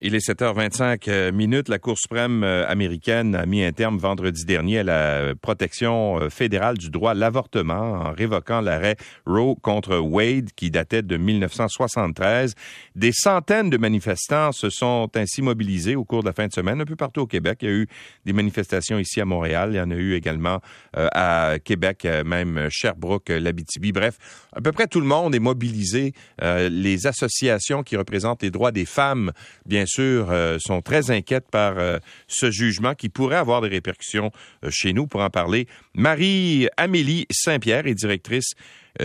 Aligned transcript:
Il 0.00 0.14
est 0.14 0.24
7h25 0.24 1.08
euh, 1.08 1.32
minutes. 1.32 1.68
La 1.68 1.80
Cour 1.80 1.98
suprême 1.98 2.44
euh, 2.44 2.64
américaine 2.68 3.34
a 3.34 3.46
mis 3.46 3.64
un 3.64 3.72
terme 3.72 3.98
vendredi 3.98 4.44
dernier 4.44 4.78
à 4.78 4.82
la 4.84 5.34
protection 5.34 6.20
euh, 6.20 6.30
fédérale 6.30 6.78
du 6.78 6.88
droit 6.88 7.10
à 7.10 7.14
l'avortement 7.14 7.94
en 7.94 8.12
révoquant 8.12 8.60
l'arrêt 8.60 8.94
Roe 9.26 9.56
contre 9.60 9.98
Wade 9.98 10.50
qui 10.54 10.70
datait 10.70 11.02
de 11.02 11.16
1973. 11.16 12.54
Des 12.94 13.10
centaines 13.10 13.70
de 13.70 13.76
manifestants 13.76 14.52
se 14.52 14.70
sont 14.70 15.10
ainsi 15.16 15.42
mobilisés 15.42 15.96
au 15.96 16.04
cours 16.04 16.20
de 16.20 16.28
la 16.28 16.32
fin 16.32 16.46
de 16.46 16.52
semaine 16.52 16.80
un 16.80 16.84
peu 16.84 16.94
partout 16.94 17.22
au 17.22 17.26
Québec. 17.26 17.58
Il 17.62 17.68
y 17.68 17.72
a 17.72 17.74
eu 17.74 17.88
des 18.24 18.32
manifestations 18.32 19.00
ici 19.00 19.20
à 19.20 19.24
Montréal. 19.24 19.70
Il 19.72 19.78
y 19.78 19.80
en 19.80 19.90
a 19.90 19.96
eu 19.96 20.14
également 20.14 20.60
à 20.94 21.56
Québec, 21.64 22.06
même 22.24 22.68
Sherbrooke, 22.70 23.30
l'Abitibi. 23.30 23.90
Bref, 23.90 24.16
à 24.52 24.60
peu 24.60 24.70
près 24.70 24.86
tout 24.86 25.00
le 25.00 25.06
monde 25.06 25.34
est 25.34 25.40
mobilisé. 25.40 26.12
les 26.40 27.06
associations 27.08 27.82
qui 27.82 27.96
représentent 27.96 28.42
les 28.42 28.50
droits 28.52 28.70
des 28.70 28.84
femmes, 28.84 29.32
bien 29.66 29.86
sûr, 29.88 30.30
euh, 30.30 30.58
sont 30.60 30.80
très 30.80 31.10
inquiètes 31.10 31.50
par 31.50 31.78
euh, 31.78 31.98
ce 32.28 32.50
jugement 32.50 32.94
qui 32.94 33.08
pourrait 33.08 33.36
avoir 33.36 33.60
des 33.60 33.68
répercussions 33.68 34.30
euh, 34.64 34.68
chez 34.70 34.92
nous. 34.92 35.08
Pour 35.08 35.22
en 35.22 35.30
parler, 35.30 35.66
Marie-Amélie 35.94 37.26
Saint-Pierre 37.30 37.86
est 37.86 37.94
directrice 37.94 38.52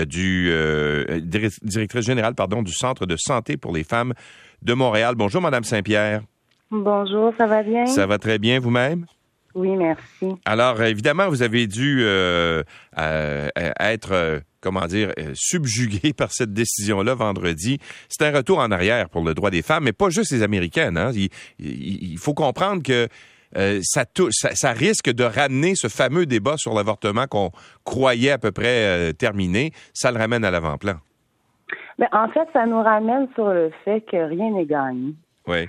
du 0.08 0.52
directrice 1.22 2.06
générale 2.06 2.34
pardon, 2.34 2.64
du 2.64 2.72
Centre 2.72 3.06
de 3.06 3.16
santé 3.16 3.58
pour 3.58 3.74
les 3.74 3.84
femmes 3.84 4.14
de 4.64 4.74
Montréal. 4.74 5.14
Bonjour, 5.16 5.40
Madame 5.40 5.64
Saint-Pierre. 5.64 6.22
Bonjour, 6.72 7.32
ça 7.38 7.46
va 7.46 7.62
bien? 7.62 7.86
Ça 7.86 8.08
va 8.08 8.18
très 8.18 8.40
bien, 8.40 8.60
vous-même? 8.60 9.06
Oui, 9.54 9.76
merci. 9.76 10.36
Alors, 10.46 10.82
évidemment, 10.82 11.30
vous 11.30 11.44
avez 11.44 11.68
dû 11.68 12.04
être 12.98 14.42
comment 14.64 14.86
dire, 14.88 15.12
euh, 15.20 15.32
subjugué 15.36 16.14
par 16.18 16.32
cette 16.32 16.54
décision-là 16.54 17.14
vendredi. 17.14 17.78
C'est 18.10 18.26
un 18.26 18.36
retour 18.36 18.60
en 18.60 18.72
arrière 18.72 19.10
pour 19.10 19.24
le 19.24 19.34
droit 19.34 19.52
des 19.52 19.62
femmes, 19.62 19.84
mais 19.84 19.92
pas 19.92 20.10
juste 20.10 20.32
les 20.32 20.42
Américaines. 20.42 20.98
Hein. 20.98 21.12
Il, 21.60 22.18
faut 22.18 22.34
comprendre 22.34 22.82
que 22.82 23.08
euh, 23.58 23.80
ça, 23.84 24.06
ça, 24.32 24.72
risque 24.72 25.12
de 25.12 25.24
ramener 25.24 25.76
ce 25.76 25.88
fameux 25.88 26.26
débat 26.26 26.56
sur 26.58 26.74
l'avortement 26.74 27.28
qu'on 27.28 27.52
croyait 27.84 28.32
à 28.32 28.38
peu 28.38 28.52
près 28.52 29.10
euh, 29.10 29.12
terminé. 29.12 29.72
Ça 29.94 30.12
le 30.12 30.18
ramène 30.18 30.46
à 30.46 30.50
l'avant-plan. 30.50 30.96
Mais 32.00 32.08
en 32.12 32.30
fait, 32.30 32.48
ça 32.54 32.66
nous 32.66 32.82
ramène 32.82 33.28
sur 33.36 33.50
le 33.50 33.72
fait 33.86 34.02
que 34.02 34.18
rien 34.18 34.52
n'est 34.52 34.66
gagné. 34.66 35.14
Oui. 35.46 35.68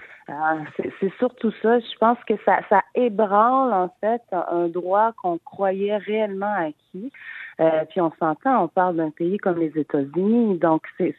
c'est 0.77 1.13
surtout 1.19 1.53
ça. 1.61 1.81
Je 1.81 1.99
pense 1.99 2.19
que 2.27 2.35
ça, 2.45 2.61
ça 2.71 2.81
ébranle 2.95 3.75
en 3.75 3.91
fait 4.01 4.23
un 4.33 4.69
droit 4.69 5.13
qu'on 5.21 5.39
croyait 5.39 5.97
réellement 5.97 6.55
acquis. 6.55 7.11
Euh, 7.61 7.85
puis 7.89 8.01
on 8.01 8.13
s'entend, 8.19 8.65
on 8.65 8.69
parle 8.69 8.97
d'un 8.97 9.11
pays 9.11 9.39
comme 9.39 9.59
les 9.59 9.73
États-Unis, 9.79 10.59
donc 10.59 10.83
c'est 10.99 11.15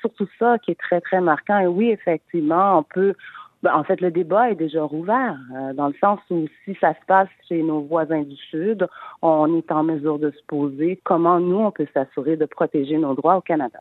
surtout 0.00 0.28
ça 0.38 0.58
qui 0.58 0.72
est 0.72 0.78
très 0.78 1.00
très 1.00 1.20
marquant. 1.20 1.58
Et 1.60 1.66
oui, 1.66 1.90
effectivement, 1.90 2.78
on 2.78 2.82
peut 2.82 3.14
ben, 3.62 3.74
en 3.74 3.82
fait, 3.82 4.00
le 4.00 4.12
débat 4.12 4.50
est 4.50 4.54
déjà 4.54 4.84
rouvert, 4.84 5.36
euh, 5.56 5.72
dans 5.72 5.88
le 5.88 5.94
sens 6.00 6.20
où 6.30 6.46
si 6.64 6.76
ça 6.80 6.94
se 6.94 7.04
passe 7.08 7.28
chez 7.48 7.62
nos 7.62 7.80
voisins 7.80 8.22
du 8.22 8.36
Sud, 8.36 8.86
on 9.20 9.56
est 9.56 9.72
en 9.72 9.82
mesure 9.82 10.20
de 10.20 10.30
se 10.30 10.42
poser 10.46 11.00
comment 11.02 11.40
nous, 11.40 11.58
on 11.58 11.72
peut 11.72 11.88
s'assurer 11.92 12.36
de 12.36 12.44
protéger 12.44 12.98
nos 12.98 13.14
droits 13.14 13.36
au 13.36 13.40
Canada. 13.40 13.80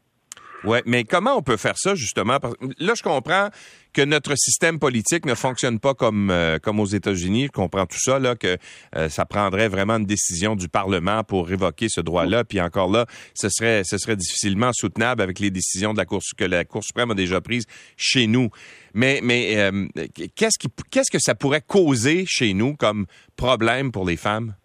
Oui, 0.63 0.80
mais 0.86 1.03
comment 1.03 1.36
on 1.36 1.44
peut 1.44 1.58
faire 1.58 1.77
ça, 1.77 1.94
justement? 1.94 2.39
Là, 2.80 2.94
je 2.95 3.03
comprends 3.03 3.50
que 3.94 4.02
notre 4.02 4.36
système 4.36 4.80
politique 4.80 5.25
ne 5.25 5.36
fonctionne 5.36 5.80
pas 5.80 5.94
comme, 5.94 6.31
euh, 6.31 6.58
comme 6.59 6.80
aux 6.80 6.86
États-Unis. 6.86 7.45
Je 7.45 7.52
comprends 7.52 7.86
tout 7.86 7.99
ça, 7.99 8.17
là, 8.17 8.36
que 8.36 8.58
euh, 8.95 9.09
ça 9.09 9.25
prendrait 9.25 9.67
vraiment 9.67 9.97
une 9.97 10.05
décision 10.05 10.55
du 10.55 10.67
Parlement 10.67 11.23
pour 11.23 11.47
révoquer 11.47 11.89
ce 11.89 12.02
droit-là. 12.02 12.44
Puis 12.44 12.59
encore 12.59 12.91
là, 12.91 13.05
ce 13.36 13.49
serait, 13.49 13.83
ce 13.86 13.97
serait 13.97 14.16
difficilement 14.16 14.72
soutenable 14.73 15.22
avec 15.22 15.39
les 15.39 15.52
décisions 15.52 15.94
de 15.94 15.97
la 15.97 16.05
Cour, 16.05 16.22
que 16.36 16.45
la 16.45 16.66
Cour 16.66 16.83
suprême 16.83 17.11
a 17.11 17.16
déjà 17.16 17.39
prises 17.39 17.66
chez 17.95 18.25
nous. 18.25 18.49
Mais, 18.94 19.19
mais 19.23 19.58
euh, 19.58 19.88
qu'est-ce, 20.36 20.58
qui, 20.59 20.67
qu'est-ce 20.89 21.11
que 21.11 21.19
ça 21.19 21.36
pourrait 21.36 21.64
causer 21.66 22.25
chez 22.27 22.53
nous 22.53 22.75
comme 22.75 23.05
problème 23.36 23.92
pour 23.92 24.05
les 24.05 24.17
femmes? 24.17 24.55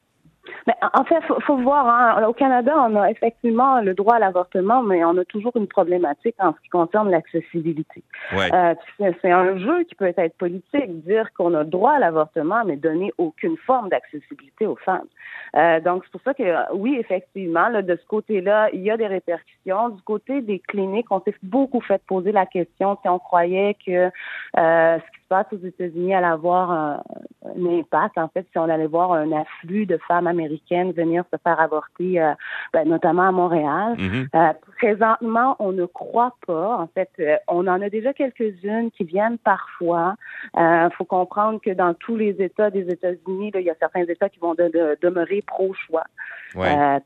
Mais 0.66 0.74
en 0.92 1.04
fait, 1.04 1.20
faut, 1.22 1.40
faut 1.40 1.56
voir. 1.56 1.86
Hein, 1.86 2.26
au 2.26 2.32
Canada, 2.32 2.74
on 2.76 2.96
a 2.96 3.10
effectivement 3.10 3.80
le 3.80 3.94
droit 3.94 4.16
à 4.16 4.18
l'avortement, 4.18 4.82
mais 4.82 5.04
on 5.04 5.16
a 5.18 5.24
toujours 5.24 5.52
une 5.56 5.66
problématique 5.66 6.36
en 6.38 6.52
ce 6.52 6.60
qui 6.60 6.68
concerne 6.68 7.10
l'accessibilité. 7.10 8.02
Euh, 8.34 8.74
c'est 8.98 9.30
un 9.30 9.58
jeu 9.58 9.84
qui 9.84 9.94
peut 9.94 10.12
être 10.16 10.36
politique, 10.36 11.04
dire 11.04 11.32
qu'on 11.34 11.54
a 11.54 11.64
droit 11.64 11.92
à 11.92 11.98
l'avortement, 11.98 12.64
mais 12.64 12.76
donner 12.76 13.12
aucune 13.18 13.56
forme 13.58 13.88
d'accessibilité 13.88 14.66
aux 14.66 14.76
femmes. 14.76 15.08
Euh, 15.56 15.80
donc, 15.80 16.04
c'est 16.04 16.12
pour 16.12 16.22
ça 16.22 16.34
que 16.34 16.74
oui, 16.74 16.96
effectivement, 16.98 17.68
là, 17.68 17.82
de 17.82 17.96
ce 17.96 18.06
côté-là, 18.06 18.70
il 18.72 18.80
y 18.80 18.90
a 18.90 18.96
des 18.96 19.06
répercussions. 19.06 19.90
Du 19.90 20.02
côté 20.02 20.40
des 20.40 20.60
cliniques, 20.60 21.10
on 21.10 21.20
s'est 21.20 21.34
beaucoup 21.42 21.80
fait 21.80 22.02
poser 22.06 22.32
la 22.32 22.46
question 22.46 22.98
si 23.02 23.08
on 23.08 23.18
croyait 23.18 23.76
que 23.84 24.10
euh, 24.58 24.98
ce 24.98 25.10
qui 25.12 25.21
se 25.21 25.21
passe 25.32 25.46
aux 25.52 25.66
États-Unis 25.66 26.14
allait 26.14 26.26
avoir 26.26 26.70
un, 26.70 27.02
un, 27.46 27.66
impact, 27.78 28.18
en 28.18 28.28
fait, 28.28 28.46
si 28.52 28.58
on 28.58 28.68
allait 28.68 28.86
voir 28.86 29.12
un 29.12 29.32
afflux 29.32 29.86
de 29.86 29.98
femmes 30.06 30.26
américaines 30.26 30.92
venir 30.92 31.24
se 31.32 31.38
faire 31.42 31.58
avorter, 31.58 32.20
euh, 32.20 32.34
ben, 32.74 32.86
notamment 32.86 33.28
à 33.28 33.32
Montréal. 33.32 33.96
Mm-hmm. 33.96 34.26
Euh, 34.34 34.52
présentement, 34.82 35.54
on 35.60 35.70
ne 35.70 35.86
croit 35.86 36.34
pas. 36.44 36.76
En 36.76 36.88
fait, 36.88 37.10
euh, 37.20 37.36
on 37.46 37.68
en 37.68 37.80
a 37.80 37.88
déjà 37.88 38.12
quelques-unes 38.12 38.90
qui 38.90 39.04
viennent 39.04 39.38
parfois. 39.38 40.16
Il 40.56 40.90
faut 40.98 41.04
comprendre 41.04 41.60
que 41.60 41.70
dans 41.70 41.94
tous 41.94 42.16
les 42.16 42.42
États 42.42 42.70
des 42.70 42.88
États-Unis, 42.90 43.52
il 43.54 43.60
y 43.60 43.70
a 43.70 43.76
certains 43.78 44.02
États 44.02 44.28
qui 44.28 44.40
vont 44.40 44.54
de, 44.54 44.98
demeurer 45.00 45.42
pro-choix. 45.46 46.04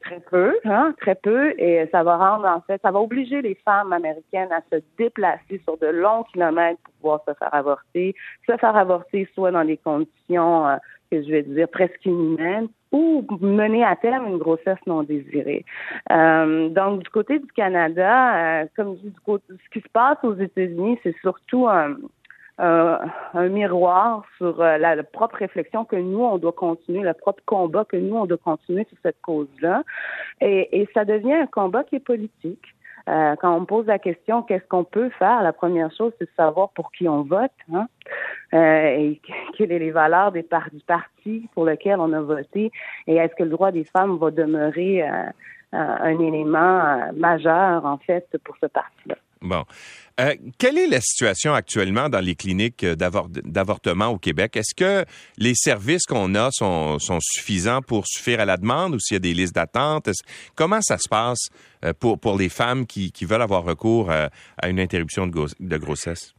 très 0.00 0.20
peu, 0.30 0.58
hein, 0.64 0.94
très 1.00 1.14
peu, 1.14 1.52
et 1.58 1.86
ça 1.92 2.02
va 2.02 2.16
rendre 2.16 2.46
en 2.46 2.60
fait, 2.62 2.80
ça 2.82 2.90
va 2.90 2.98
obliger 2.98 3.42
les 3.42 3.54
femmes 3.64 3.92
américaines 3.92 4.50
à 4.50 4.60
se 4.72 4.82
déplacer 4.98 5.60
sur 5.64 5.76
de 5.78 5.86
longs 5.86 6.24
kilomètres 6.32 6.80
pour 6.82 6.94
pouvoir 6.94 7.20
se 7.28 7.34
faire 7.34 7.54
avorter, 7.54 8.14
se 8.48 8.56
faire 8.56 8.76
avorter 8.76 9.28
soit 9.34 9.52
dans 9.52 9.64
des 9.64 9.76
conditions 9.76 10.66
euh, 10.66 10.76
que 11.10 11.22
je 11.22 11.30
vais 11.30 11.42
dire 11.42 11.68
presque 11.68 12.04
inhumaines 12.04 12.68
ou 12.92 13.24
mener 13.40 13.84
à 13.84 13.96
terme 13.96 14.26
une 14.28 14.38
grossesse 14.38 14.78
non 14.86 15.02
désirée. 15.02 15.64
Euh, 16.10 16.68
donc 16.68 17.02
du 17.02 17.10
côté 17.10 17.38
du 17.38 17.46
Canada, 17.48 18.62
euh, 18.62 18.66
comme 18.76 18.96
je 18.96 19.02
dis, 19.02 19.10
du 19.10 19.20
côté, 19.20 19.44
ce 19.48 19.70
qui 19.70 19.80
se 19.80 19.88
passe 19.92 20.18
aux 20.22 20.34
États-Unis, 20.34 20.98
c'est 21.02 21.16
surtout 21.20 21.68
un 21.68 21.96
miroir 23.34 24.24
sur 24.38 24.60
euh, 24.60 24.78
la, 24.78 25.02
propre 25.02 25.36
réflexion 25.36 25.84
que 25.84 25.96
nous, 25.96 26.20
on 26.20 26.38
doit 26.38 26.52
continuer, 26.52 27.02
le 27.02 27.12
propre 27.12 27.42
combat 27.44 27.84
que 27.84 27.96
nous, 27.96 28.16
on 28.16 28.26
doit 28.26 28.38
continuer 28.38 28.86
sur 28.88 28.96
cette 29.02 29.20
cause-là. 29.20 29.82
Et 30.40 30.88
ça 30.94 31.04
devient 31.04 31.34
un 31.34 31.46
combat 31.46 31.84
qui 31.84 31.96
est 31.96 32.00
politique. 32.00 32.75
Euh, 33.08 33.36
quand 33.40 33.56
on 33.56 33.64
pose 33.64 33.86
la 33.86 33.98
question 33.98 34.42
qu'est-ce 34.42 34.66
qu'on 34.66 34.84
peut 34.84 35.10
faire, 35.18 35.42
la 35.42 35.52
première 35.52 35.92
chose, 35.92 36.12
c'est 36.18 36.24
de 36.24 36.30
savoir 36.36 36.70
pour 36.70 36.90
qui 36.90 37.08
on 37.08 37.22
vote 37.22 37.52
hein? 37.72 37.86
euh, 38.54 38.86
et 38.88 39.20
quelles 39.56 39.68
sont 39.68 39.78
les 39.78 39.90
valeurs 39.90 40.32
des 40.32 40.42
par 40.42 40.68
du 40.72 40.80
parti 40.80 41.48
pour 41.54 41.64
lequel 41.64 42.00
on 42.00 42.12
a 42.12 42.20
voté 42.20 42.72
et 43.06 43.16
est-ce 43.16 43.34
que 43.34 43.44
le 43.44 43.50
droit 43.50 43.70
des 43.70 43.84
femmes 43.84 44.16
va 44.18 44.30
demeurer 44.30 45.04
un 45.72 46.18
élément 46.20 47.12
majeur, 47.14 47.84
en 47.84 47.98
fait, 47.98 48.26
pour 48.44 48.56
ce 48.62 48.66
parti-là. 48.66 49.16
Bon. 49.42 49.64
Euh, 50.18 50.34
quelle 50.58 50.78
est 50.78 50.86
la 50.86 51.00
situation 51.00 51.52
actuellement 51.52 52.08
dans 52.08 52.20
les 52.20 52.34
cliniques 52.34 52.84
d'avortement 52.84 54.06
au 54.06 54.18
Québec? 54.18 54.56
Est-ce 54.56 54.74
que 54.74 55.04
les 55.36 55.54
services 55.54 56.06
qu'on 56.06 56.34
a 56.34 56.48
sont, 56.50 56.98
suffisants 57.20 57.82
pour 57.82 58.06
suffire 58.06 58.40
à 58.40 58.46
la 58.46 58.56
demande 58.56 58.94
ou 58.94 58.98
s'il 58.98 59.16
y 59.16 59.18
a 59.18 59.20
des 59.20 59.34
listes 59.34 59.54
d'attente? 59.54 60.08
Comment 60.54 60.80
ça 60.80 60.96
se 60.96 61.08
passe 61.08 61.50
euh, 61.84 61.92
pour, 61.92 62.18
pour 62.18 62.38
les 62.38 62.48
femmes 62.48 62.86
qui, 62.86 63.12
veulent 63.22 63.42
avoir 63.42 63.64
recours 63.64 64.10
à, 64.10 64.30
une 64.68 64.80
interruption 64.80 65.26
de, 65.26 65.76
grossesse? 65.76 66.34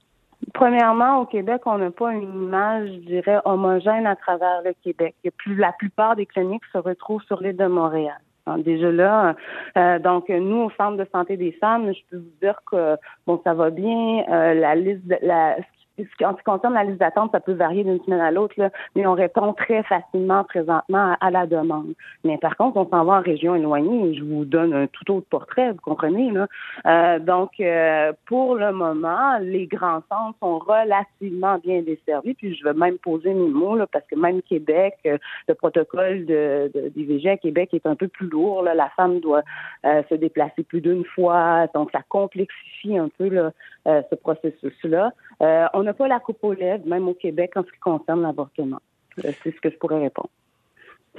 Premièrement, 0.54 1.20
au 1.20 1.26
Québec, 1.26 1.62
on 1.66 1.78
n'a 1.78 1.92
pas 1.92 2.14
une 2.14 2.46
image, 2.46 2.90
je 2.90 3.08
dirais, 3.08 3.40
homogène 3.46 4.08
à 4.08 4.16
travers 4.16 4.62
le 4.64 4.74
Québec. 4.84 5.16
la 5.46 5.72
plupart 5.74 6.16
des 6.16 6.26
cliniques 6.26 6.64
se 6.72 6.78
retrouvent 6.78 7.24
sur 7.24 7.42
l'île 7.42 7.58
de 7.58 7.68
Montréal. 7.68 8.18
Hein, 8.48 8.60
déjà 8.60 8.92
là, 8.92 9.36
euh, 9.78 10.00
donc 10.00 10.30
nous 10.30 10.64
au 10.64 10.72
centre 10.72 10.98
de 10.98 11.08
santé 11.12 11.36
des 11.38 11.52
femmes, 11.52 11.94
je 11.94 12.00
peux 12.10 12.18
vous 12.18 12.38
dire 12.42 12.60
que 12.70 12.96
bon 13.26 13.42
ça 13.44 13.54
va 13.54 13.70
bien. 13.70 14.24
Euh, 14.30 14.54
la 14.54 14.76
liste, 14.76 15.04
la, 15.22 15.58
en 16.00 16.32
ce 16.34 16.38
qui 16.38 16.44
concerne 16.44 16.74
la 16.74 16.84
liste 16.84 17.00
d'attente, 17.00 17.32
ça 17.32 17.40
peut 17.40 17.54
varier 17.54 17.84
d'une 17.84 18.02
semaine 18.04 18.20
à 18.20 18.32
l'autre, 18.32 18.54
mais 18.96 19.06
on 19.08 19.14
répond 19.14 19.54
très 19.54 19.84
facilement 19.84 20.44
présentement 20.44 21.16
à, 21.20 21.32
la 21.32 21.48
demande. 21.48 21.94
Mais 22.24 22.38
par 22.38 22.56
contre, 22.56 22.78
on 22.78 22.90
s'en 22.90 23.04
va 23.06 23.14
en 23.14 23.22
région 23.22 23.56
éloignée 23.56 24.10
et 24.10 24.16
je 24.16 24.24
vous 24.24 24.46
donne 24.46 24.74
un 24.74 24.88
tout 24.88 25.12
autre 25.12 25.28
portrait, 25.30 25.72
vous 25.72 25.82
comprenez, 25.82 26.32
là. 26.32 26.48
Euh, 26.86 27.20
donc, 27.20 27.60
euh, 27.60 28.14
pour 28.26 28.56
le 28.56 28.72
moment, 28.72 29.38
les 29.40 29.68
grands 29.68 30.02
centres 30.10 30.38
sont 30.40 30.60
relativement 30.60 31.58
bien 31.58 31.82
desservis, 31.82 32.34
puis 32.34 32.56
je 32.56 32.64
vais 32.64 32.74
même 32.74 32.98
poser 32.98 33.34
mes 33.34 33.50
mots, 33.50 33.76
là, 33.76 33.88
parce 33.88 34.06
que 34.08 34.16
même 34.16 34.42
Québec, 34.42 34.96
euh, 35.06 35.18
le 35.48 35.56
protocole 35.56 36.26
de, 36.26 36.72
de, 36.74 36.90
d'IVG 36.90 37.30
à 37.30 37.38
Québec 37.38 37.74
est 37.74 37.86
un 37.86 37.96
peu 37.96 38.08
plus 38.08 38.28
lourd, 38.28 38.64
là. 38.64 38.74
La 38.74 38.90
femme 38.96 39.20
doit 39.20 39.42
se 39.84 40.16
déplacer 40.16 40.64
plus 40.64 40.82
d'une 40.82 41.06
fois, 41.06 41.68
donc 41.74 41.90
ça 41.92 42.02
complexifie 42.10 42.98
un 42.98 43.10
peu 43.18 43.30
là, 43.30 43.52
ce 43.86 44.16
processus-là. 44.16 45.12
On 45.40 45.84
n'a 45.84 45.94
pas 45.94 46.08
la 46.08 46.20
coupe 46.20 46.44
aux 46.44 46.54
lèvres, 46.54 46.86
même 46.86 47.08
au 47.08 47.14
Québec, 47.14 47.52
en 47.56 47.64
ce 47.64 47.72
qui 47.72 47.80
concerne 47.80 48.22
l'avortement. 48.22 48.80
Euh, 49.26 49.32
c'est 49.44 49.56
ce 49.56 49.62
que 49.62 49.70
je 49.70 49.78
pourrais 49.78 50.00
répondre. 50.00 50.30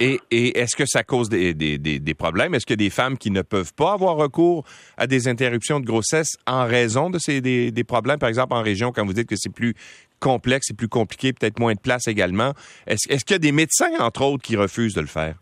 Et, 0.01 0.21
est-ce 0.31 0.77
que 0.77 0.85
ça 0.85 1.03
cause 1.03 1.27
des, 1.27 2.15
problèmes? 2.17 2.55
Est-ce 2.55 2.65
qu'il 2.65 2.81
y 2.81 2.85
a 2.85 2.87
des 2.87 2.89
femmes 2.89 3.17
qui 3.17 3.31
ne 3.31 3.41
peuvent 3.41 3.73
pas 3.73 3.93
avoir 3.93 4.15
recours 4.15 4.63
à 4.95 5.07
des 5.07 5.27
interruptions 5.27 5.81
de 5.81 5.85
grossesse 5.85 6.37
en 6.47 6.65
raison 6.65 7.09
de 7.09 7.19
ces 7.19 7.41
des, 7.41 7.83
problèmes, 7.83 8.17
par 8.17 8.29
exemple 8.29 8.53
en 8.53 8.61
région, 8.61 8.93
quand 8.93 9.05
vous 9.05 9.11
dites 9.11 9.27
que 9.27 9.35
c'est 9.37 9.51
plus 9.51 9.73
complexe 10.21 10.71
et 10.71 10.73
plus 10.73 10.87
compliqué, 10.87 11.33
peut-être 11.33 11.59
moins 11.59 11.73
de 11.73 11.79
place 11.79 12.07
également. 12.07 12.53
Est-ce 12.87 13.13
est 13.13 13.23
qu'il 13.25 13.33
y 13.33 13.35
a 13.35 13.39
des 13.39 13.51
médecins, 13.51 13.91
entre 13.99 14.23
autres, 14.23 14.41
qui 14.41 14.55
refusent 14.55 14.95
de 14.95 15.01
le 15.01 15.07
faire? 15.07 15.35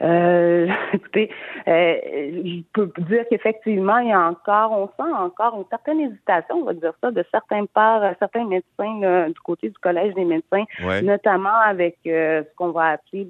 Euh, 0.00 0.68
écoutez, 0.92 1.30
euh, 1.68 1.96
je 2.44 2.62
peux 2.72 2.90
dire 2.98 3.24
qu'effectivement, 3.28 3.98
il 3.98 4.08
y 4.08 4.12
a 4.12 4.20
encore, 4.20 4.72
on 4.72 4.86
sent 4.86 5.12
encore 5.12 5.56
une 5.56 5.66
certaine 5.68 6.00
hésitation, 6.00 6.56
on 6.56 6.64
va 6.64 6.74
dire 6.74 6.92
ça, 7.00 7.10
de 7.10 7.24
certains 7.30 7.66
parts, 7.66 8.02
euh, 8.02 8.12
certains 8.18 8.44
médecins 8.44 9.28
du 9.28 9.40
côté 9.40 9.68
du 9.68 9.78
collège 9.78 10.14
des 10.14 10.24
médecins, 10.24 10.64
notamment 11.02 11.56
avec 11.64 11.98
euh, 12.06 12.42
ce 12.42 12.56
qu'on 12.56 12.70
va 12.70 12.90
appeler 12.90 13.26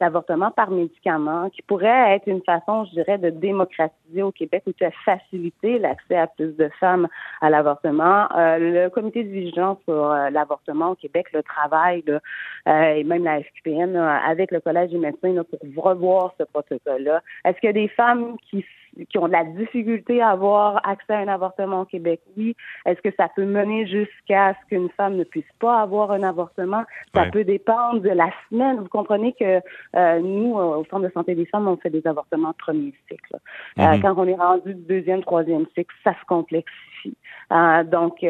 l'avortement 0.00 0.50
par 0.50 0.70
médicament, 0.70 1.50
qui 1.50 1.62
pourrait 1.62 2.16
être 2.16 2.26
une 2.26 2.42
façon, 2.42 2.84
je 2.86 2.90
dirais, 2.92 3.18
de 3.18 3.30
démocratiser 3.30 4.22
au 4.22 4.32
Québec 4.32 4.62
ou 4.66 4.70
de 4.70 4.90
faciliter 5.04 5.78
l'accès 5.78 6.16
à 6.16 6.26
plus 6.26 6.56
de 6.56 6.68
femmes 6.80 7.08
à 7.40 7.50
l'avortement. 7.50 8.28
le 8.34 8.88
comité 8.88 9.24
de 9.24 9.28
vigilance 9.28 9.78
sur 9.84 10.08
l'avortement 10.30 10.90
au 10.90 10.94
Québec, 10.94 11.26
le 11.32 11.42
travail, 11.42 12.02
et 12.66 13.04
même 13.04 13.24
la 13.24 13.40
FQPN 13.40 13.96
avec 13.96 14.50
le 14.50 14.60
collège 14.60 14.90
des 14.90 14.98
médecins 14.98 15.33
pour 15.42 15.84
revoir 15.84 16.34
ce 16.38 16.44
protocole-là. 16.44 17.22
Est-ce 17.44 17.58
qu'il 17.58 17.66
y 17.66 17.70
a 17.70 17.72
des 17.72 17.88
femmes 17.88 18.36
qui 18.50 18.64
qui 19.10 19.18
ont 19.18 19.26
de 19.26 19.32
la 19.32 19.44
difficulté 19.44 20.20
à 20.20 20.30
avoir 20.30 20.80
accès 20.86 21.12
à 21.12 21.18
un 21.18 21.28
avortement 21.28 21.82
au 21.82 21.84
Québec, 21.84 22.20
oui. 22.36 22.56
Est-ce 22.86 23.00
que 23.00 23.14
ça 23.16 23.28
peut 23.34 23.44
mener 23.44 23.86
jusqu'à 23.86 24.54
ce 24.54 24.68
qu'une 24.68 24.88
femme 24.90 25.16
ne 25.16 25.24
puisse 25.24 25.44
pas 25.58 25.80
avoir 25.80 26.12
un 26.12 26.22
avortement? 26.22 26.84
Ça 27.14 27.26
peut 27.26 27.44
dépendre 27.44 28.00
de 28.00 28.10
la 28.10 28.30
semaine. 28.48 28.78
Vous 28.78 28.88
comprenez 28.88 29.34
que 29.38 29.60
euh, 29.96 30.20
nous, 30.20 30.58
euh, 30.58 30.76
au 30.76 30.84
Centre 30.90 31.06
de 31.06 31.12
santé 31.12 31.34
des 31.34 31.46
femmes, 31.46 31.68
on 31.68 31.76
fait 31.76 31.90
des 31.90 32.06
avortements 32.06 32.50
de 32.50 32.56
premier 32.56 32.94
cycle. 33.08 33.36
Euh, 33.78 33.82
mm-hmm. 33.82 34.00
quand 34.00 34.14
on 34.16 34.26
est 34.26 34.34
rendu 34.34 34.74
du 34.74 34.82
deuxième, 34.82 35.22
troisième 35.22 35.66
cycle, 35.76 35.94
ça 36.04 36.12
se 36.12 36.24
complexifie. 36.26 37.16
donc, 37.90 38.24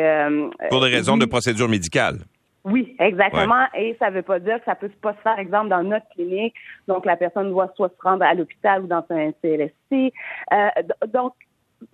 pour 0.70 0.80
des 0.80 0.90
raisons 0.90 1.16
de 1.16 1.26
procédure 1.26 1.68
médicale. 1.68 2.18
Oui, 2.64 2.96
exactement. 2.98 3.66
Et 3.74 3.94
ça 3.98 4.10
ne 4.10 4.16
veut 4.16 4.22
pas 4.22 4.40
dire 4.40 4.58
que 4.58 4.64
ça 4.64 4.74
peut 4.74 4.90
pas 5.02 5.12
se 5.12 5.20
faire, 5.20 5.38
exemple, 5.38 5.68
dans 5.68 5.82
notre 5.82 6.08
clinique. 6.10 6.54
Donc, 6.88 7.04
la 7.04 7.16
personne 7.16 7.50
doit 7.50 7.70
soit 7.76 7.90
se 7.90 8.02
rendre 8.02 8.24
à 8.24 8.32
l'hôpital 8.32 8.82
ou 8.82 8.86
dans 8.86 9.04
un 9.10 9.32
CLSC. 9.42 10.12
Euh, 10.52 10.68
donc, 11.12 11.34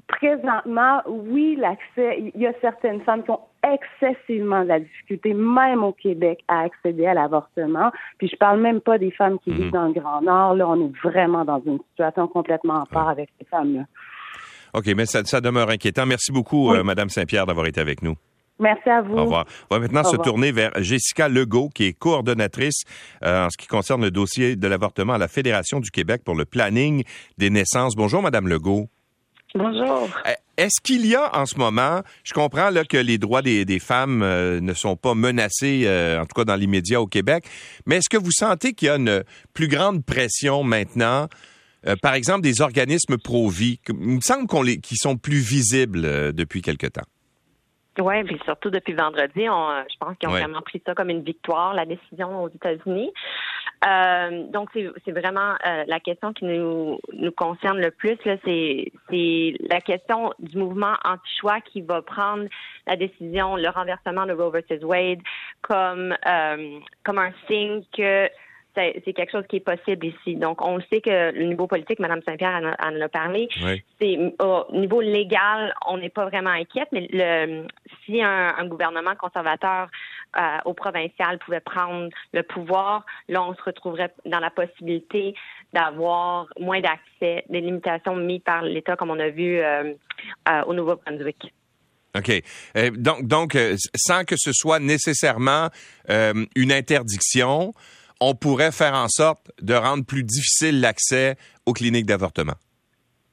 présentement, 0.06 1.02
oui, 1.06 1.56
l'accès, 1.56 2.30
il 2.34 2.40
y 2.40 2.46
a 2.46 2.52
certaines 2.60 3.00
femmes 3.02 3.24
qui 3.24 3.30
ont 3.32 3.40
excessivement 3.64 4.62
de 4.62 4.68
la 4.68 4.80
difficulté, 4.80 5.34
même 5.34 5.82
au 5.82 5.92
Québec, 5.92 6.40
à 6.46 6.60
accéder 6.60 7.06
à 7.06 7.14
l'avortement. 7.14 7.90
Puis 8.18 8.28
je 8.28 8.36
parle 8.36 8.60
même 8.60 8.80
pas 8.80 8.98
des 8.98 9.10
femmes 9.10 9.38
qui 9.40 9.50
vivent 9.50 9.66
mhm. 9.66 9.70
dans 9.72 9.86
le 9.86 9.92
Grand 9.92 10.22
Nord. 10.22 10.54
Là, 10.54 10.68
on 10.68 10.86
est 10.86 10.92
vraiment 11.02 11.44
dans 11.44 11.60
une 11.66 11.80
situation 11.90 12.28
complètement 12.28 12.82
à 12.82 12.86
part 12.86 13.08
avec 13.08 13.28
ces 13.38 13.44
femmes-là. 13.46 13.82
OK, 14.72 14.86
mais 14.96 15.06
ça, 15.06 15.40
demeure 15.40 15.68
inquiétant. 15.68 16.06
Merci 16.06 16.30
beaucoup, 16.30 16.72
euh, 16.72 16.84
Madame 16.84 17.08
Saint-Pierre, 17.08 17.44
d'avoir 17.44 17.66
été 17.66 17.80
avec 17.80 18.02
nous. 18.02 18.14
Merci 18.60 18.90
à 18.90 19.00
vous. 19.00 19.14
Au 19.14 19.22
revoir. 19.22 19.46
On 19.70 19.74
va 19.74 19.80
maintenant 19.80 20.04
se 20.04 20.16
tourner 20.16 20.52
vers 20.52 20.70
Jessica 20.76 21.28
Legault, 21.28 21.70
qui 21.74 21.84
est 21.84 21.92
coordonnatrice 21.94 22.82
euh, 23.24 23.46
en 23.46 23.50
ce 23.50 23.56
qui 23.56 23.66
concerne 23.66 24.02
le 24.02 24.10
dossier 24.10 24.54
de 24.54 24.68
l'avortement 24.68 25.14
à 25.14 25.18
la 25.18 25.28
Fédération 25.28 25.80
du 25.80 25.90
Québec 25.90 26.22
pour 26.24 26.34
le 26.34 26.44
planning 26.44 27.02
des 27.38 27.48
naissances. 27.48 27.96
Bonjour, 27.96 28.20
Madame 28.20 28.48
Legault. 28.48 28.88
Bonjour. 29.54 30.10
Euh, 30.26 30.32
est-ce 30.58 30.80
qu'il 30.82 31.06
y 31.06 31.16
a 31.16 31.34
en 31.36 31.46
ce 31.46 31.56
moment, 31.56 32.02
je 32.22 32.34
comprends 32.34 32.68
là, 32.68 32.84
que 32.84 32.98
les 32.98 33.16
droits 33.16 33.40
des, 33.40 33.78
femmes 33.78 34.22
euh, 34.22 34.60
ne 34.60 34.74
sont 34.74 34.94
pas 34.94 35.14
menacés, 35.14 35.88
en 36.20 36.26
tout 36.26 36.34
cas 36.36 36.44
dans 36.44 36.54
l'immédiat 36.54 37.00
au 37.00 37.06
Québec, 37.06 37.44
mais 37.86 37.96
est-ce 37.96 38.10
que 38.10 38.22
vous 38.22 38.30
sentez 38.30 38.74
qu'il 38.74 38.86
y 38.86 38.90
a 38.90 38.96
une 38.96 39.24
plus 39.54 39.68
grande 39.68 40.04
pression 40.04 40.62
maintenant 40.62 41.28
par 42.02 42.12
exemple, 42.12 42.42
des 42.42 42.60
organismes 42.60 43.16
pro-vie, 43.16 43.80
il 43.88 43.94
me 43.94 44.20
semble 44.20 44.46
qu'on 44.46 44.60
les, 44.60 44.80
qui 44.80 44.96
sont 44.96 45.16
plus 45.16 45.38
visibles 45.38 46.34
depuis 46.34 46.60
quelque 46.60 46.86
temps? 46.86 47.06
Oui, 48.00 48.24
puis 48.24 48.40
surtout 48.44 48.70
depuis 48.70 48.94
vendredi, 48.94 49.48
on, 49.48 49.70
euh, 49.70 49.82
je 49.90 49.96
pense 49.98 50.16
qu'ils 50.18 50.28
ont 50.28 50.32
vraiment 50.32 50.62
pris 50.62 50.82
ça 50.86 50.94
comme 50.94 51.10
une 51.10 51.22
victoire, 51.22 51.74
la 51.74 51.84
décision 51.84 52.42
aux 52.42 52.48
États-Unis. 52.48 53.12
Euh, 53.86 54.44
donc, 54.48 54.70
c'est 54.74 55.12
vraiment 55.12 55.54
euh, 55.66 55.84
la 55.86 56.00
question 56.00 56.32
qui 56.32 56.44
nous, 56.44 56.98
nous 57.14 57.32
concerne 57.32 57.80
le 57.80 57.90
plus, 57.90 58.18
c'est 58.24 58.92
la 59.10 59.80
question 59.80 60.32
du 60.38 60.58
mouvement 60.58 60.94
anti-choix 61.04 61.60
qui 61.60 61.80
va 61.80 62.02
prendre 62.02 62.44
la 62.86 62.96
décision, 62.96 63.56
le 63.56 63.68
renversement 63.68 64.26
de 64.26 64.32
Roe 64.32 64.50
versus 64.50 64.82
Wade 64.82 65.20
comme, 65.62 66.14
euh, 66.26 66.78
comme 67.04 67.18
un 67.18 67.32
signe 67.48 67.82
que 67.96 68.28
c'est 68.76 69.12
quelque 69.12 69.32
chose 69.32 69.46
qui 69.48 69.56
est 69.56 69.60
possible 69.60 70.06
ici. 70.06 70.36
Donc, 70.36 70.64
on 70.64 70.80
sait 70.90 71.00
que 71.00 71.32
le 71.32 71.44
niveau 71.44 71.66
politique, 71.66 71.98
Mme 71.98 72.22
Saint-Pierre 72.26 72.76
en, 72.78 73.00
a 73.00 73.08
parlé. 73.08 73.48
C'est 74.00 74.16
au 74.40 74.64
niveau 74.72 75.00
légal, 75.00 75.74
on 75.86 75.98
n'est 75.98 76.08
pas 76.08 76.26
vraiment 76.26 76.50
inquiète, 76.50 76.88
mais 76.92 77.08
le, 77.12 77.66
si 78.10 78.22
un, 78.22 78.66
gouvernement 78.66 79.14
conservateur 79.16 79.88
euh, 80.36 80.58
au 80.64 80.74
provincial 80.74 81.38
pouvait 81.38 81.60
prendre 81.60 82.10
le 82.32 82.42
pouvoir, 82.42 83.04
là, 83.28 83.42
on 83.42 83.54
se 83.54 83.62
retrouverait 83.62 84.12
dans 84.26 84.40
la 84.40 84.50
possibilité 84.50 85.34
d'avoir 85.72 86.46
moins 86.58 86.80
d'accès, 86.80 87.44
des 87.48 87.60
limitations 87.60 88.16
mises 88.16 88.42
par 88.44 88.62
l'État, 88.62 88.96
comme 88.96 89.10
on 89.10 89.18
a 89.18 89.28
vu 89.28 89.58
euh, 89.58 89.94
euh, 90.48 90.62
au 90.64 90.74
Nouveau-Brunswick. 90.74 91.52
OK. 92.16 92.42
donc, 92.96 93.24
donc 93.24 93.56
sans 93.94 94.24
que 94.24 94.34
ce 94.36 94.50
soit 94.52 94.80
nécessairement 94.80 95.68
une 96.08 96.72
interdiction, 96.72 97.72
on 98.20 98.34
pourrait 98.34 98.72
faire 98.72 98.94
en 98.94 99.06
sorte 99.08 99.52
de 99.62 99.74
rendre 99.74 100.04
plus 100.04 100.24
difficile 100.24 100.80
l'accès 100.80 101.36
aux 101.66 101.72
cliniques 101.72 102.06
d'avortement. 102.06 102.56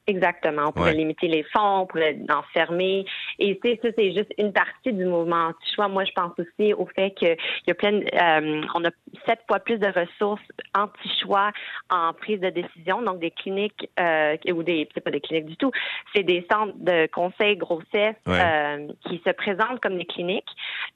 Exactement. 0.08 0.68
On 0.68 0.72
pourrait 0.72 0.94
limiter 0.94 1.28
les 1.28 1.42
fonds, 1.42 1.80
on 1.80 1.86
pourrait 1.86 2.16
enfermer. 2.30 3.04
Et 3.38 3.60
c'est 3.62 3.78
ça, 3.82 3.88
c'est 3.96 4.14
juste 4.14 4.32
une 4.38 4.54
partie 4.54 4.90
du 4.90 5.04
mouvement 5.04 5.48
anti-choix. 5.48 5.88
Moi, 5.88 6.04
je 6.04 6.12
pense 6.12 6.32
aussi 6.38 6.72
au 6.72 6.86
fait 6.86 7.10
qu'il 7.10 7.36
y 7.66 7.70
a 7.70 7.74
plein, 7.74 8.00
euh, 8.00 8.62
on 8.74 8.84
a 8.86 8.90
sept 9.26 9.40
fois 9.46 9.60
plus 9.60 9.76
de 9.76 9.86
ressources 9.86 10.40
anti-choix 10.74 11.50
en 11.90 12.14
prise 12.14 12.40
de 12.40 12.48
décision. 12.48 13.02
Donc, 13.02 13.18
des 13.18 13.30
cliniques 13.30 13.90
euh, 14.00 14.36
ou 14.50 14.62
des, 14.62 14.88
c'est 14.94 15.02
pas 15.02 15.10
des 15.10 15.20
cliniques 15.20 15.44
du 15.44 15.58
tout, 15.58 15.72
c'est 16.14 16.22
des 16.22 16.46
centres 16.50 16.72
de 16.78 17.06
conseil 17.08 17.58
grossesse 17.58 18.16
euh, 18.28 18.88
qui 19.06 19.20
se 19.26 19.30
présentent 19.32 19.80
comme 19.80 19.98
des 19.98 20.06
cliniques, 20.06 20.48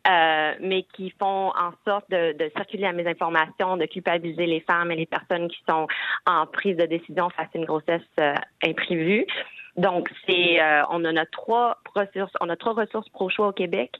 euh, 0.08 0.54
mais 0.60 0.84
qui 0.94 1.12
font 1.20 1.50
en 1.50 1.72
sorte 1.86 2.08
de, 2.10 2.32
de 2.32 2.50
circuler 2.56 2.86
à 2.86 2.92
mes 2.92 3.06
informations, 3.06 3.76
de 3.76 3.84
culpabiliser 3.84 4.46
les 4.46 4.60
femmes 4.60 4.90
et 4.90 4.96
les 4.96 5.06
personnes 5.06 5.48
qui 5.48 5.62
sont 5.68 5.86
en 6.24 6.46
prise 6.46 6.78
de 6.78 6.86
décision 6.86 7.28
face 7.28 7.48
à 7.54 7.58
une 7.58 7.66
grossesse 7.66 8.00
imprévue 8.64 9.01
donc, 9.76 10.10
c'est, 10.26 10.60
euh, 10.60 10.82
on 10.90 11.04
en 11.04 11.16
a 11.16 11.24
trois 11.26 11.78
ressources, 11.94 12.32
on 12.40 12.48
a 12.50 12.56
trois 12.56 12.74
ressources 12.74 13.08
pro-choix 13.08 13.48
au 13.48 13.52
Québec 13.52 13.90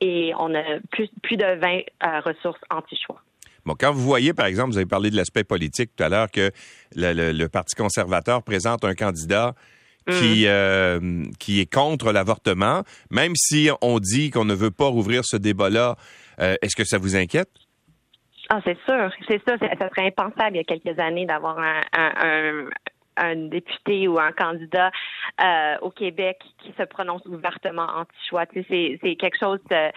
et 0.00 0.32
on 0.38 0.54
a 0.54 0.62
plus, 0.90 1.08
plus 1.22 1.36
de 1.36 1.60
20 1.60 1.78
euh, 1.78 2.20
ressources 2.20 2.60
anti-choix. 2.70 3.20
Bon, 3.66 3.74
quand 3.78 3.92
vous 3.92 4.00
voyez, 4.00 4.32
par 4.32 4.46
exemple, 4.46 4.70
vous 4.70 4.78
avez 4.78 4.86
parlé 4.86 5.10
de 5.10 5.16
l'aspect 5.16 5.44
politique 5.44 5.90
tout 5.94 6.04
à 6.04 6.08
l'heure, 6.08 6.30
que 6.30 6.50
le, 6.96 7.46
Parti 7.48 7.76
conservateur 7.76 8.42
présente 8.42 8.84
un 8.86 8.94
candidat 8.94 9.52
qui, 10.08 10.44
mm. 10.44 10.48
euh, 10.48 11.24
qui 11.38 11.60
est 11.60 11.70
contre 11.70 12.12
l'avortement, 12.12 12.82
même 13.10 13.32
si 13.36 13.68
on 13.82 13.98
dit 13.98 14.30
qu'on 14.30 14.46
ne 14.46 14.54
veut 14.54 14.70
pas 14.70 14.86
rouvrir 14.86 15.22
ce 15.24 15.36
débat-là, 15.36 15.96
est-ce 16.38 16.74
que 16.74 16.84
ça 16.84 16.96
vous 16.96 17.16
inquiète? 17.16 17.50
Ah, 18.48 18.60
c'est 18.64 18.78
sûr, 18.86 19.10
c'est 19.28 19.42
ça. 19.46 19.58
Ça 19.58 19.88
serait 19.90 20.06
impensable 20.06 20.56
il 20.56 20.56
y 20.56 20.60
a 20.60 20.64
quelques 20.64 20.98
années 20.98 21.26
d'avoir 21.26 21.58
un, 21.58 21.82
un 21.92 22.64
député 23.34 24.08
ou 24.08 24.18
un 24.18 24.32
candidat 24.32 24.90
euh, 25.42 25.76
au 25.82 25.90
Québec 25.90 26.38
qui 26.58 26.72
se 26.78 26.82
prononce 26.84 27.24
ouvertement 27.26 27.86
anti-choix. 27.96 28.44
c'est, 28.54 29.16
quelque 29.16 29.38
chose 29.38 29.60
euh, 29.72 29.90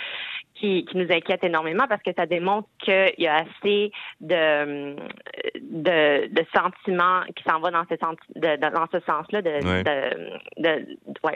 qui, 0.56 0.86
nous 0.94 1.12
inquiète 1.12 1.44
énormément 1.44 1.88
parce 1.88 2.02
que 2.04 2.12
ça 2.16 2.26
démontre 2.26 2.68
qu'il 2.80 3.14
y 3.18 3.28
a 3.28 3.36
assez 3.36 3.92
de, 4.22 4.96
de, 5.60 6.46
sentiments 6.56 7.24
qui 7.36 7.44
s'en 7.44 7.60
vont 7.60 7.72
dans 7.72 7.86
ce, 7.90 7.96
sens, 7.98 8.16
dans 8.36 8.88
ce 8.92 9.00
sens-là, 9.06 9.42
de, 9.42 9.60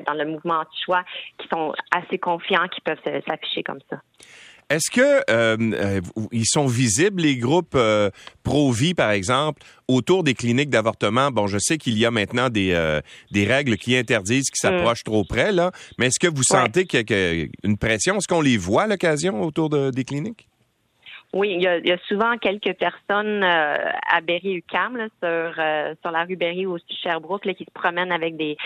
dans 0.06 0.13
le 0.13 0.25
mouvement 0.25 0.60
anti-choix, 0.60 1.03
qui 1.38 1.48
sont 1.48 1.74
assez 1.91 2.17
confiants, 2.17 2.67
qui 2.70 2.82
peuvent 2.82 3.01
s'afficher 3.27 3.63
comme 3.63 3.82
ça. 3.89 3.98
Est-ce 4.70 4.92
que 4.92 5.02
euh, 5.02 5.22
euh, 5.30 6.02
ils 6.34 6.46
sont 6.46 6.68
visibles 6.68 7.22
les 7.22 7.38
groupes 7.38 7.76
euh, 7.76 8.10
pro-vie 8.44 8.94
par 8.94 9.12
exemple 9.12 9.64
autour 9.88 10.26
des 10.26 10.34
cliniques 10.34 10.70
d'avortement? 10.70 11.32
Bon, 11.32 11.48
je 11.48 11.58
sais 11.58 11.78
qu'il 11.78 11.98
y 11.98 12.06
a 12.06 12.12
maintenant 12.12 12.50
des 12.50 12.68
des 13.32 13.46
règles 13.46 13.78
qui 13.78 13.96
interdisent 13.96 14.50
qui 14.50 14.60
s'approchent 14.60 15.06
trop 15.06 15.24
près 15.24 15.54
là, 15.54 15.72
mais 15.98 16.08
est-ce 16.08 16.20
que 16.20 16.28
vous 16.28 16.44
sentez 16.44 16.86
qu'il 16.86 17.10
y 17.10 17.14
a 17.14 17.46
une 17.64 17.78
pression? 17.78 18.18
Est-ce 18.18 18.28
qu'on 18.28 18.42
les 18.42 18.58
voit 18.58 18.84
à 18.84 18.88
l'occasion 18.88 19.42
autour 19.42 19.70
des 19.70 20.04
cliniques? 20.04 20.47
Oui, 21.38 21.53
il 21.53 21.62
y, 21.62 21.67
a, 21.67 21.98
souvent 22.08 22.38
quelques 22.38 22.74
personnes 22.74 23.44
à 23.44 24.22
Berry-UQAM, 24.22 25.08
sur, 25.24 25.53
sur 26.01 26.12
la 26.12 26.24
rue 26.24 26.36
Berry 26.36 26.65
ou 26.65 26.77
Sherbrooke, 27.03 27.46
là, 27.46 27.53
qui 27.53 27.65
se 27.65 27.72
promènent 27.72 28.12
avec 28.12 28.38
des, 28.38 28.58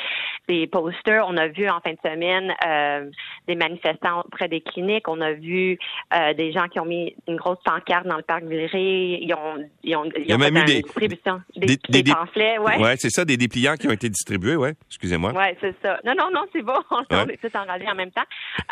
des 0.48 0.68
posters. 0.68 1.26
On 1.28 1.38
a 1.38 1.48
vu 1.48 1.70
en 1.70 1.80
fin 1.80 1.92
de 1.92 1.98
semaine 2.04 2.54
euh, 2.66 3.10
des 3.48 3.56
manifestants 3.56 4.24
près 4.32 4.48
des 4.48 4.62
cliniques. 4.62 5.08
On 5.08 5.22
a 5.22 5.34
vu 5.34 5.78
euh, 6.14 6.34
des 6.34 6.52
gens 6.52 6.68
qui 6.68 6.80
ont 6.80 6.86
mis 6.86 7.16
une 7.28 7.36
grosse 7.36 7.62
pancarte 7.64 8.08
dans 8.08 8.18
le 8.18 8.24
parc 8.24 8.44
Villeray. 8.44 9.20
Ils 9.22 9.34
ont, 9.34 9.64
ils 9.84 9.96
ont, 9.96 10.06
ils 10.06 10.34
ont 10.34 10.40
fait 10.40 10.50
une 10.50 10.66
des, 10.66 10.82
distribution 10.82 11.42
des, 11.56 11.78
des, 11.90 12.04
des 12.04 12.12
pamphlets. 12.12 12.58
Ouais, 12.58 12.78
ouais 12.80 12.96
c'est 12.98 13.10
ça, 13.10 13.26
des 13.26 13.38
dépliants 13.38 13.76
qui 13.76 13.88
ont 13.88 13.92
été 13.92 14.10
distribués. 14.10 14.56
Ouais, 14.56 14.74
excusez-moi. 14.88 15.32
Ouais, 15.34 15.58
c'est 15.62 15.76
ça. 15.82 16.00
Non, 16.06 16.14
non, 16.18 16.30
non, 16.34 16.46
c'est 16.54 16.62
bon. 16.62 16.80
On 17.10 17.28
est 17.28 17.40
tous 17.42 17.56
enragés 17.58 17.90
en 17.90 17.96
même 17.96 18.12
temps. 18.12 18.22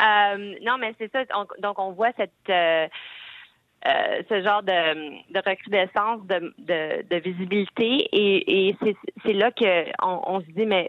Euh, 0.00 0.54
non, 0.62 0.76
mais 0.78 0.94
c'est 0.98 1.10
ça. 1.12 1.24
donc, 1.60 1.78
on 1.78 1.92
voit 1.92 2.10
cette 2.16 2.30
euh, 3.86 4.22
ce 4.28 4.42
genre 4.42 4.62
de, 4.62 5.32
de 5.32 5.38
recrudescence 5.48 6.20
de, 6.26 6.54
de, 6.58 7.02
de 7.08 7.16
visibilité. 7.16 8.08
Et, 8.12 8.68
et 8.68 8.76
c'est 9.24 9.32
là 9.32 9.50
que 9.50 9.84
on, 10.02 10.20
on, 10.26 10.40
se 10.40 10.46
dit 10.46 10.66
mais 10.66 10.88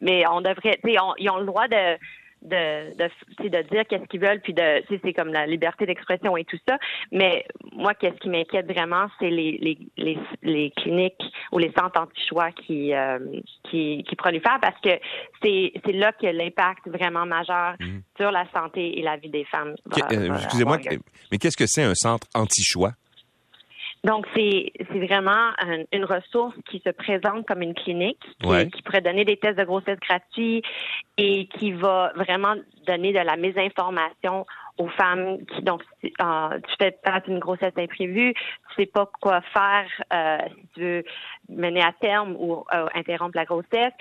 mais 0.00 0.26
on 0.26 0.40
devrait 0.40 0.78
on, 1.00 1.14
ils 1.18 1.30
ont 1.30 1.38
le 1.38 1.46
droit 1.46 1.68
de 1.68 1.96
de, 2.44 2.96
de, 2.96 3.48
de 3.48 3.62
dire 3.70 3.84
qu'est-ce 3.88 4.04
qu'ils 4.04 4.20
veulent, 4.20 4.40
puis 4.40 4.52
de, 4.52 4.82
c'est 4.88 5.12
comme 5.12 5.32
la 5.32 5.46
liberté 5.46 5.86
d'expression 5.86 6.36
et 6.36 6.44
tout 6.44 6.58
ça. 6.68 6.78
Mais 7.12 7.44
moi, 7.72 7.94
qu'est-ce 7.94 8.16
qui 8.16 8.28
m'inquiète 8.28 8.66
vraiment, 8.70 9.06
c'est 9.18 9.30
les, 9.30 9.58
les, 9.60 9.78
les, 9.96 10.18
les, 10.42 10.70
cliniques 10.70 11.22
ou 11.52 11.58
les 11.58 11.72
centres 11.76 12.00
anti-choix 12.00 12.50
qui, 12.52 12.94
euh, 12.94 13.18
qui, 13.70 14.04
qui 14.08 14.16
prolifèrent 14.16 14.60
parce 14.60 14.78
que 14.80 14.90
c'est, 15.42 15.72
c'est 15.84 15.92
là 15.92 16.12
que 16.12 16.26
l'impact 16.26 16.88
vraiment 16.88 17.26
majeur 17.26 17.74
mhm. 17.80 18.02
sur 18.18 18.30
la 18.30 18.46
santé 18.52 18.98
et 18.98 19.02
la 19.02 19.16
vie 19.16 19.30
des 19.30 19.44
femmes. 19.44 19.74
Euh, 19.96 20.34
excusez-moi, 20.34 20.78
mais 21.30 21.38
qu'est-ce 21.38 21.56
que 21.56 21.66
c'est 21.66 21.82
un 21.82 21.94
centre 21.94 22.26
anti-choix? 22.34 22.92
Donc, 24.04 24.26
c'est 24.36 24.72
vraiment 24.92 25.50
une 25.92 26.04
ressource 26.04 26.54
qui 26.70 26.82
se 26.84 26.90
présente 26.90 27.46
comme 27.46 27.62
une 27.62 27.74
clinique, 27.74 28.20
qui, 28.40 28.82
pourrait 28.82 29.00
donner 29.00 29.24
des 29.24 29.38
tests 29.38 29.58
de 29.58 29.64
grossesse 29.64 29.98
gratuits 29.98 30.62
et 31.16 31.46
qui 31.46 31.72
va 31.72 32.12
vraiment 32.14 32.54
donner 32.86 33.12
de 33.12 33.18
la 33.18 33.36
mésinformation 33.36 34.46
aux 34.76 34.88
femmes 34.88 35.38
qui 35.46 35.62
donc 35.62 35.82
euh, 36.04 36.58
tu 36.68 36.74
fais 36.78 36.98
une 37.28 37.38
grossesse 37.38 37.72
imprévue, 37.76 38.34
tu 38.34 38.74
sais 38.76 38.86
pas 38.86 39.08
quoi 39.20 39.40
faire 39.40 39.86
euh, 40.12 40.38
si 40.48 40.66
tu 40.74 40.80
veux 40.80 41.04
mener 41.48 41.80
à 41.80 41.92
terme 41.92 42.34
ou 42.38 42.64
euh, 42.74 42.86
interrompre 42.94 43.36
la 43.36 43.44
grossesse, 43.44 43.92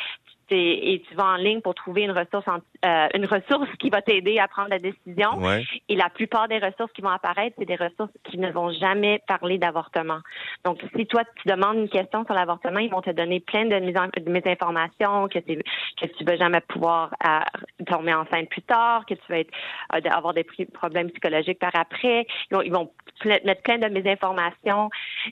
et 0.50 1.03
tu 1.07 1.15
vas 1.15 1.33
en 1.33 1.36
ligne 1.38 1.62
pour 1.62 1.74
trouver 1.74 2.03
une 2.03 2.12
ressource 2.12 2.45
euh, 2.86 3.08
une 3.13 3.25
ressource 3.25 3.70
qui 3.80 3.90
va 3.90 4.02
t'aider 4.02 4.40
à 4.40 4.48
prendre 4.48 4.70
la 4.70 4.80
décision. 4.80 5.42
Et 5.90 5.96
la 5.96 6.10
plupart 6.10 6.48
des 6.48 6.60
ressources 6.60 6.92
qui 6.94 7.02
vont 7.02 7.10
apparaître, 7.10 7.56
c'est 7.58 7.66
des 7.66 7.75
ressources 7.75 8.12
qui 8.24 8.38
ne 8.38 8.52
vont 8.52 8.72
jamais 8.72 9.22
parler 9.28 9.58
d'avortement. 9.58 10.20
Donc, 10.66 10.80
si 10.96 11.06
toi 11.08 11.24
tu 11.36 11.48
demandes 11.48 11.78
une 11.78 11.90
question 11.90 12.25
sur 12.25 12.34
l'avortement, 12.34 12.80
ils 12.80 12.90
vont 12.90 13.02
te 13.02 13.12
donner 13.12 13.40
plein 13.40 13.66
de 13.66 14.30
mésinformations, 14.30 15.28
que, 15.28 15.40
que 15.40 16.08
tu 16.18 16.24
vas 16.24 16.38
jamais 16.38 16.62
pouvoir 16.62 17.12
euh, 17.25 17.40
tomber 17.86 18.13
enceinte 18.13 18.50
plus 18.50 18.63
tard, 18.63 19.06
que 19.06 19.13
tu 19.13 19.24
vas 19.30 19.40
être, 19.40 19.54
euh, 19.96 20.10
avoir 20.12 20.34
des 20.34 20.46
problèmes 20.74 21.10
psychologiques 21.12 21.60
par 21.60 21.75
après. 21.75 22.25
Ils 22.52 22.72
vont, 22.72 22.92
mettre 23.25 23.62
plein 23.62 23.78
de 23.78 23.88
mésinformations 23.88 24.90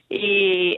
et 0.10 0.78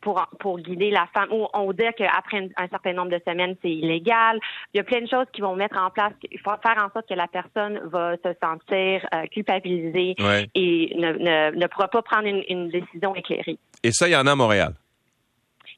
pour 0.00 0.26
pour 0.40 0.58
guider 0.58 0.90
la 0.90 1.06
femme 1.14 1.28
ou 1.32 1.46
on 1.54 1.72
dire 1.72 1.92
qu'après 1.96 2.48
un 2.56 2.68
certain 2.68 2.92
nombre 2.92 3.10
de 3.10 3.20
semaines 3.26 3.56
c'est 3.62 3.70
illégal. 3.70 4.38
Il 4.72 4.78
y 4.78 4.80
a 4.80 4.84
plein 4.84 5.00
de 5.00 5.08
choses 5.08 5.26
qui 5.32 5.40
vont 5.40 5.56
mettre 5.56 5.78
en 5.78 5.90
place. 5.94 6.12
Il 6.30 6.38
faut 6.40 6.50
faire 6.62 6.82
en 6.84 6.90
sorte 6.92 7.08
que 7.08 7.14
la 7.14 7.28
personne 7.28 7.80
va 7.84 8.16
se 8.16 8.34
sentir 8.42 9.06
euh, 9.14 9.26
culpabilisée 9.32 10.14
et 10.54 10.96
ne, 10.96 11.66
pourra 11.68 11.88
pas 11.88 12.02
prendre 12.02 12.26
une, 12.26 12.68
décision 12.68 13.14
éclairée. 13.14 13.58
Et 13.82 13.92
ça, 13.92 14.08
il 14.08 14.12
y 14.12 14.16
en 14.16 14.26
a 14.26 14.32
à 14.32 14.36
Montréal? 14.36 14.74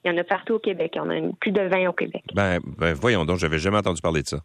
Il 0.04 0.11
y 0.11 0.14
en 0.14 0.18
a 0.18 0.25
partout 0.25 0.54
au 0.54 0.58
Québec. 0.58 0.92
Il 0.94 0.99
y 0.99 1.00
en 1.00 1.11
a 1.11 1.32
plus 1.40 1.52
de 1.52 1.62
20 1.62 1.88
au 1.88 1.92
Québec. 1.92 2.23
Ben, 2.35 2.58
ben 2.78 2.94
voyons 2.94 3.25
donc, 3.25 3.38
j'avais 3.38 3.58
jamais 3.58 3.78
entendu 3.78 4.00
parler 4.00 4.23
de 4.23 4.28
ça. 4.28 4.38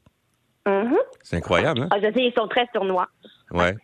Mm-hmm. 0.65 0.97
C'est 1.23 1.37
incroyable, 1.37 1.81
hein? 1.81 1.87
Ah, 1.91 1.97
je 1.97 2.11
sais, 2.13 2.23
ils 2.23 2.33
sont 2.37 2.47
très 2.47 2.67
sournois. 2.73 3.07
Ouais. 3.51 3.75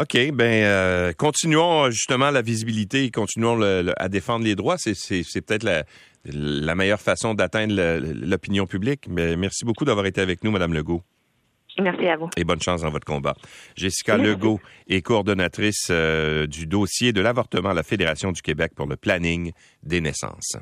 OK, 0.00 0.32
ben 0.32 0.64
euh, 0.64 1.12
continuons 1.16 1.88
justement 1.90 2.32
la 2.32 2.42
visibilité, 2.42 3.10
continuons 3.12 3.60
à 3.96 4.08
défendre 4.08 4.44
les 4.44 4.56
droits. 4.56 4.76
C'est 4.76 5.46
peut-être 5.46 5.62
la, 5.62 5.84
la 6.24 6.74
meilleure 6.74 7.00
façon 7.00 7.34
d'atteindre 7.34 7.74
l'opinion 8.24 8.66
publique. 8.66 9.06
Mais 9.08 9.36
merci 9.36 9.64
beaucoup 9.64 9.84
d'avoir 9.84 10.06
été 10.06 10.20
avec 10.20 10.44
nous, 10.44 10.50
Madame 10.50 10.74
Legault. 10.74 11.02
Merci 11.80 12.06
à 12.06 12.16
vous. 12.16 12.30
Et 12.36 12.44
bonne 12.44 12.62
chance 12.62 12.82
dans 12.82 12.90
votre 12.90 13.06
combat. 13.06 13.34
Jessica 13.76 14.16
Legault 14.16 14.60
est 14.88 15.02
coordonnatrice 15.02 15.88
euh, 15.90 16.46
du 16.46 16.66
dossier 16.66 17.12
de 17.12 17.20
l'avortement 17.20 17.70
à 17.70 17.74
la 17.74 17.82
Fédération 17.82 18.30
du 18.30 18.42
Québec 18.42 18.72
pour 18.76 18.86
le 18.86 18.96
planning 18.96 19.52
des 19.82 20.00
naissances. 20.00 20.56